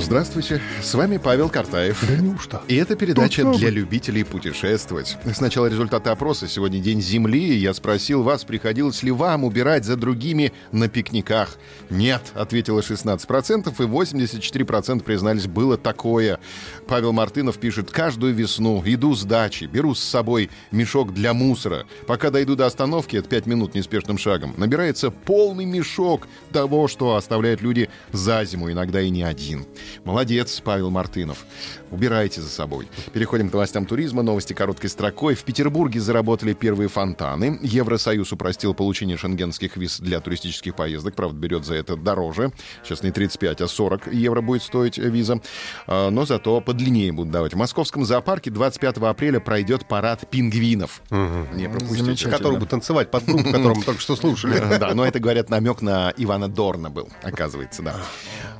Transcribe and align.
Здравствуйте, 0.00 0.62
с 0.80 0.94
вами 0.94 1.18
Павел 1.18 1.50
Картаев. 1.50 2.02
Да 2.08 2.16
неужто? 2.16 2.62
И 2.66 2.76
это 2.76 2.96
передача 2.96 3.44
для 3.52 3.68
любителей 3.68 4.24
путешествовать. 4.24 5.18
Сначала 5.34 5.66
результаты 5.66 6.08
опроса. 6.08 6.48
Сегодня 6.48 6.80
День 6.80 7.02
Земли. 7.02 7.38
и 7.38 7.58
Я 7.58 7.74
спросил 7.74 8.22
вас, 8.22 8.44
приходилось 8.44 9.02
ли 9.02 9.10
вам 9.10 9.44
убирать 9.44 9.84
за 9.84 9.96
другими 9.96 10.52
на 10.70 10.88
пикниках. 10.88 11.58
Нет, 11.90 12.22
ответило 12.34 12.80
16%, 12.80 13.68
и 13.68 13.86
84% 13.86 15.02
признались, 15.02 15.46
было 15.46 15.76
такое. 15.76 16.40
Павел 16.86 17.12
Мартынов 17.12 17.58
пишет, 17.58 17.90
каждую 17.90 18.34
весну 18.34 18.82
иду 18.86 19.14
с 19.14 19.24
дачи, 19.24 19.64
беру 19.64 19.94
с 19.94 20.00
собой 20.00 20.48
мешок 20.70 21.12
для 21.12 21.34
мусора. 21.34 21.84
Пока 22.06 22.30
дойду 22.30 22.56
до 22.56 22.64
остановки, 22.64 23.16
это 23.16 23.28
5 23.28 23.46
минут 23.46 23.74
неспешным 23.74 24.16
шагом, 24.16 24.54
набирается 24.56 25.10
полный 25.10 25.66
мешок 25.66 26.28
того, 26.50 26.88
что 26.88 27.16
оставляют 27.16 27.60
люди 27.60 27.90
за 28.12 28.42
зиму, 28.44 28.72
иногда 28.72 29.02
и 29.02 29.10
не 29.10 29.22
один. 29.22 29.66
Молодец, 30.04 30.60
Павел 30.64 30.90
Мартынов. 30.90 31.44
Убирайте 31.90 32.40
за 32.40 32.48
собой. 32.48 32.88
Переходим 33.12 33.50
к 33.50 33.52
новостям 33.52 33.86
туризма. 33.86 34.22
Новости 34.22 34.52
короткой 34.52 34.90
строкой. 34.90 35.34
В 35.34 35.44
Петербурге 35.44 36.00
заработали 36.00 36.52
первые 36.54 36.88
фонтаны. 36.88 37.58
Евросоюз 37.62 38.32
упростил 38.32 38.74
получение 38.74 39.16
шенгенских 39.16 39.76
виз 39.76 40.00
для 40.00 40.20
туристических 40.20 40.74
поездок. 40.74 41.14
Правда, 41.14 41.38
берет 41.38 41.64
за 41.64 41.74
это 41.74 41.96
дороже. 41.96 42.52
Сейчас 42.82 43.02
не 43.02 43.10
35, 43.10 43.60
а 43.60 43.68
40 43.68 44.12
евро 44.12 44.40
будет 44.40 44.62
стоить 44.62 44.98
виза. 44.98 45.40
А, 45.86 46.10
Но 46.10 46.24
зато 46.24 46.60
подлиннее 46.60 47.12
будут 47.12 47.32
давать. 47.32 47.52
В 47.54 47.56
московском 47.56 48.04
зоопарке 48.04 48.50
25 48.50 48.98
апреля 48.98 49.40
пройдет 49.40 49.86
парад 49.86 50.28
пингвинов. 50.30 51.02
Не 51.10 51.68
пропустите. 51.68 52.30
Который 52.30 52.58
бы 52.58 52.66
танцевать 52.66 53.10
под 53.10 53.24
группу, 53.24 53.44
которую 53.44 53.76
мы 53.76 53.82
только 53.82 54.00
что 54.00 54.16
слушали. 54.16 54.62
Да, 54.82 54.94
но 54.94 55.04
это, 55.04 55.20
говорят, 55.20 55.50
намек 55.50 55.82
на 55.82 56.12
Ивана 56.16 56.48
Дорна 56.48 56.90
был, 56.90 57.08
оказывается, 57.22 57.82
да. 57.82 57.96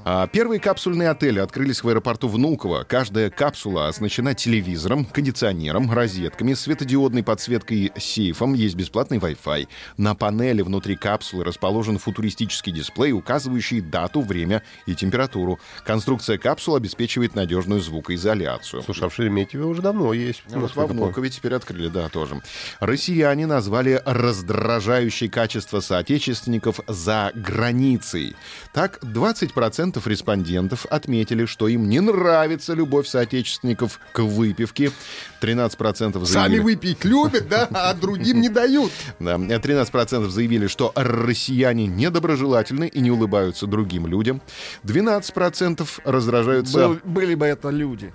А, 0.04 0.26
Первые 0.26 0.60
капсульные 0.60 1.08
отели 1.12 1.38
открылись 1.38 1.82
в 1.82 1.88
аэропорту 1.88 2.28
Внуково. 2.28 2.84
Каждая 2.88 3.30
капсула 3.30 3.88
оснащена 3.88 4.34
телевизором, 4.34 5.04
кондиционером, 5.04 5.90
розетками, 5.92 6.54
светодиодной 6.54 7.22
подсветкой 7.22 7.92
сейфом, 7.96 8.54
есть 8.54 8.74
бесплатный 8.74 9.18
Wi-Fi. 9.18 9.68
На 9.96 10.14
панели 10.14 10.62
внутри 10.62 10.96
капсулы 10.96 11.44
расположен 11.44 11.98
футуристический 11.98 12.72
дисплей, 12.72 13.12
указывающий 13.12 13.80
дату, 13.80 14.20
время 14.20 14.62
и 14.86 14.94
температуру. 14.94 15.60
Конструкция 15.84 16.38
капсулы 16.38 16.78
обеспечивает 16.78 17.34
надежную 17.34 17.80
звукоизоляцию. 17.80 18.82
Слушай, 18.82 19.04
а 19.04 19.08
в 19.08 19.14
Шереметьеве 19.14 19.64
уже 19.64 19.82
давно 19.82 20.12
есть. 20.12 20.42
А 20.52 20.58
Вот 20.58 20.74
во 20.74 20.86
Внукове 20.86 21.30
теперь 21.30 21.54
открыли, 21.54 21.88
да, 21.88 22.08
тоже. 22.08 22.42
Россияне 22.80 23.46
назвали 23.46 24.02
раздражающее 24.04 25.30
качество 25.30 25.80
соотечественников 25.80 26.80
за 26.88 27.32
границей. 27.34 28.34
Так, 28.72 28.98
20% 29.02 30.00
респондентов 30.08 30.86
отметили, 31.02 31.46
что 31.46 31.66
им 31.68 31.88
не 31.88 32.00
нравится 32.00 32.74
любовь 32.74 33.08
соотечественников 33.08 33.98
к 34.12 34.20
выпивке. 34.20 34.92
13% 35.40 36.12
заявили... 36.12 36.24
Сами 36.26 36.58
выпить 36.60 37.04
любят, 37.04 37.48
да, 37.48 37.68
а 37.72 37.92
другим 37.94 38.40
не 38.40 38.48
дают. 38.48 38.92
Да, 39.18 39.34
13% 39.34 40.28
заявили, 40.28 40.68
что 40.68 40.92
россияне 40.94 41.86
недоброжелательны 41.86 42.86
и 42.86 43.00
не 43.00 43.10
улыбаются 43.10 43.66
другим 43.66 44.06
людям. 44.06 44.40
12% 44.84 45.88
раздражаются... 46.04 46.88
Был- 46.88 47.00
были 47.04 47.34
бы 47.34 47.46
это 47.46 47.70
люди. 47.70 48.12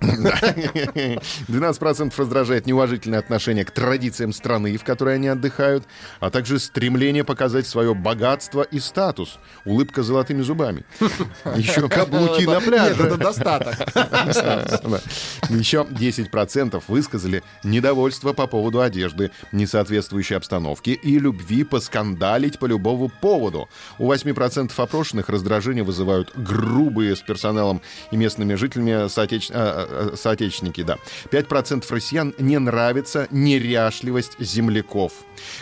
12% 1.48 2.12
раздражает 2.16 2.66
неуважительное 2.66 3.18
отношение 3.18 3.64
к 3.64 3.70
традициям 3.70 4.32
страны, 4.32 4.76
в 4.78 4.84
которой 4.84 5.16
они 5.16 5.28
отдыхают, 5.28 5.84
а 6.20 6.30
также 6.30 6.58
стремление 6.58 7.24
показать 7.24 7.66
свое 7.66 7.94
богатство 7.94 8.62
и 8.62 8.80
статус. 8.80 9.38
Улыбка 9.66 10.02
с 10.02 10.06
золотыми 10.06 10.40
зубами. 10.40 10.84
Еще 11.56 11.88
Каблуки 11.88 12.46
на 12.46 12.60
Нет, 12.70 12.96
пляже. 12.96 13.04
это 13.04 13.16
достаток. 13.16 13.74
Еще 15.50 15.86
10% 15.88 16.82
высказали 16.88 17.42
недовольство 17.64 18.32
по 18.32 18.46
поводу 18.46 18.80
одежды, 18.80 19.30
несоответствующей 19.52 20.36
обстановке 20.36 20.92
и 20.92 21.18
любви 21.18 21.64
поскандалить 21.64 22.58
по 22.58 22.66
любому 22.66 23.08
поводу. 23.08 23.68
У 23.98 24.12
8% 24.12 24.72
опрошенных 24.76 25.28
раздражение 25.28 25.84
вызывают 25.84 26.32
грубые 26.36 27.16
с 27.16 27.20
персоналом 27.20 27.80
и 28.10 28.16
местными 28.16 28.54
жителями 28.54 29.08
соотеч- 29.08 29.50
а, 29.52 30.12
а, 30.12 30.16
соотечественники. 30.16 30.82
Да. 30.82 30.98
5% 31.30 31.84
россиян 31.90 32.34
не 32.38 32.58
нравится 32.58 33.28
неряшливость 33.30 34.38
земляков. 34.38 35.12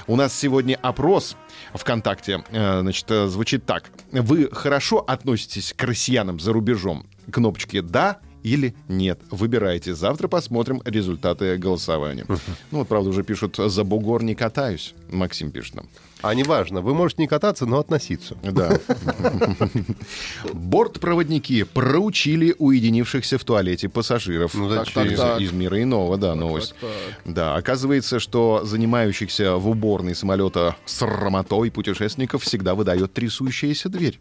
У 0.06 0.16
нас 0.16 0.36
сегодня 0.38 0.78
опрос 0.82 1.36
ВКонтакте 1.74 2.44
э, 2.50 2.80
значит, 2.80 3.10
э, 3.10 3.26
звучит 3.26 3.66
так. 3.66 3.90
Вы 4.12 4.48
хорошо 4.52 5.04
относитесь 5.06 5.74
к 5.76 5.82
россиянам 5.82 6.40
за 6.40 6.52
рубежом? 6.52 6.95
Кнопочки 7.30 7.80
«да» 7.80 8.18
или 8.42 8.74
«нет». 8.88 9.20
Выбирайте. 9.30 9.94
Завтра 9.94 10.28
посмотрим 10.28 10.80
результаты 10.84 11.56
голосования. 11.56 12.26
Ну 12.70 12.78
вот, 12.78 12.88
правда, 12.88 13.10
уже 13.10 13.24
пишут 13.24 13.56
«за 13.56 13.82
бугор 13.84 14.22
не 14.22 14.34
катаюсь». 14.34 14.94
Максим 15.10 15.50
пишет 15.50 15.74
нам. 15.76 15.88
А 16.22 16.34
неважно, 16.34 16.80
вы 16.80 16.94
можете 16.94 17.22
не 17.22 17.28
кататься, 17.28 17.66
но 17.66 17.78
относиться. 17.78 18.36
Да. 18.42 18.78
Бортпроводники 20.52 21.64
проучили 21.64 22.54
уединившихся 22.58 23.38
в 23.38 23.44
туалете 23.44 23.88
пассажиров. 23.88 24.54
Ну, 24.54 24.68
Так, 24.74 24.86
зачем? 24.86 25.06
из, 25.06 25.18
Так, 25.18 25.28
так. 25.34 25.40
из 25.40 25.52
мира 25.52 25.82
иного, 25.82 26.16
да, 26.16 26.34
новость. 26.34 26.74
Да, 27.24 27.54
оказывается, 27.56 28.18
что 28.18 28.62
занимающихся 28.64 29.56
в 29.56 29.68
уборной 29.68 30.14
самолета 30.14 30.76
с 30.84 31.02
рамотой 31.02 31.70
путешественников 31.70 32.42
всегда 32.42 32.74
выдает 32.74 33.12
трясущаяся 33.12 33.88
дверь. 33.88 34.20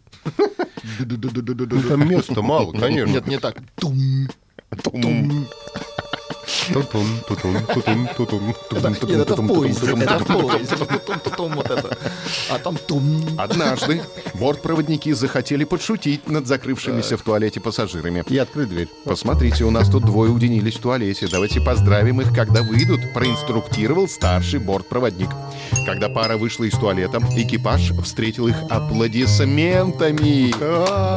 Ну, 0.98 1.82
там 1.82 2.08
места 2.08 2.42
мало, 2.42 2.72
конечно. 2.72 3.12
Нет, 3.12 3.26
не 3.26 3.38
так. 3.38 3.56
Тутун, 3.76 4.28
тутун. 4.82 5.46
Нет, 9.06 9.20
это 9.20 9.42
в 9.42 9.46
поезде. 9.46 9.92
Это 9.92 10.18
в 10.18 10.26
поезде. 10.26 10.76
Вот 11.36 11.70
это. 11.70 11.98
А 12.50 12.58
там 12.58 12.76
тум. 12.76 13.24
Однажды 13.38 14.02
бортпроводники 14.34 15.12
захотели 15.12 15.64
подшутить 15.64 16.28
над 16.28 16.46
закрывшимися 16.46 17.16
в 17.16 17.22
туалете 17.22 17.60
пассажирами. 17.60 18.24
И 18.28 18.38
открыть 18.38 18.68
дверь. 18.68 18.88
Посмотрите, 19.04 19.64
у 19.64 19.70
нас 19.70 19.88
тут 19.88 20.04
двое 20.04 20.30
уединились 20.30 20.74
в 20.76 20.80
туалете. 20.80 21.28
Давайте 21.30 21.60
поздравим 21.60 22.20
их, 22.20 22.34
когда 22.34 22.62
выйдут, 22.62 23.12
проинструктировал 23.14 24.08
старший 24.08 24.60
бортпроводник. 24.60 25.30
Когда 25.84 26.08
пара 26.08 26.36
вышла 26.36 26.64
из 26.64 26.72
туалета, 26.72 27.20
экипаж 27.36 27.92
встретил 28.02 28.48
их 28.48 28.56
аплодисментами. 28.68 30.52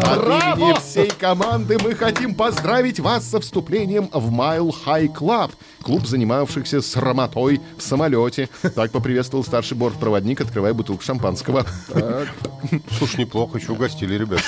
От 0.02 0.58
имени 0.58 0.74
всей 0.80 1.09
команды 1.20 1.78
мы 1.84 1.94
хотим 1.96 2.34
поздравить 2.34 3.00
вас 3.00 3.30
со 3.30 3.40
вступлением 3.42 4.10
в 4.14 4.32
Mile 4.32 4.74
High 4.86 5.14
Club, 5.14 5.52
клуб, 5.82 6.06
занимавшихся 6.08 6.82
срамотой 6.82 7.60
в 7.78 7.82
самолете. 7.82 8.50
Так 8.74 8.92
поприветствовал 8.92 9.44
старший 9.44 9.76
бортпроводник, 9.76 10.40
открывая 10.40 10.74
бутылку 10.74 11.04
шампанского. 11.04 11.66
Слушай, 12.98 13.22
неплохо, 13.22 13.58
еще 13.58 13.74
угостили, 13.74 14.16
ребят. 14.16 14.42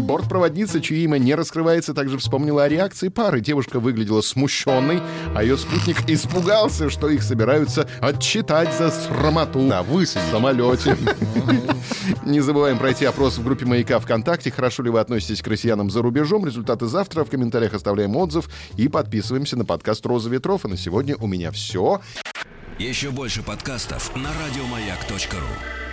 Бортпроводница, 0.00 0.80
чье 0.80 0.98
имя 1.04 1.18
не 1.18 1.34
раскрывается, 1.34 1.92
также 1.92 2.18
вспомнила 2.18 2.64
о 2.64 2.68
реакции 2.68 3.08
пары. 3.08 3.40
Девушка 3.40 3.80
выглядела 3.80 4.20
смущенной, 4.20 5.02
а 5.34 5.42
ее 5.42 5.58
спутник 5.58 6.08
испугался, 6.08 6.88
что 6.88 7.08
их 7.08 7.22
собираются 7.22 7.88
отчитать 8.00 8.72
за 8.76 8.90
срамоту 8.90 9.66
Да, 9.68 9.82
в 9.82 10.06
самолете. 10.06 10.96
Не 12.24 12.40
забываем 12.40 12.78
пройти 12.78 13.04
опрос 13.04 13.38
в 13.38 13.44
группе 13.44 13.64
«Маяка» 13.66 13.98
ВКонтакте. 13.98 14.50
Хорошо 14.50 14.82
ли 14.82 14.90
вы 14.90 15.00
относитесь 15.00 15.42
к 15.42 15.47
россиянам 15.48 15.90
за 15.90 16.02
рубежом? 16.02 16.44
Результаты 16.46 16.86
завтра. 16.86 17.24
В 17.24 17.30
комментариях 17.30 17.74
оставляем 17.74 18.16
отзыв 18.16 18.48
и 18.76 18.88
подписываемся 18.88 19.56
на 19.56 19.64
подкаст 19.64 20.04
«Роза 20.06 20.30
ветров». 20.30 20.64
И 20.64 20.68
на 20.68 20.76
сегодня 20.76 21.16
у 21.16 21.26
меня 21.26 21.50
все. 21.50 22.00
Еще 22.78 23.10
больше 23.10 23.42
подкастов 23.42 24.14
на 24.14 24.30
радиомаяк.ру. 24.32 25.87